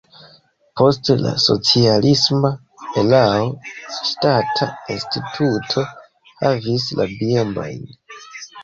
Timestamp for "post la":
0.79-1.33